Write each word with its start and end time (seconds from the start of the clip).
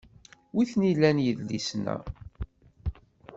Wi 0.55 0.63
t-nilan 0.71 1.17
yedlisen-a? 1.25 1.97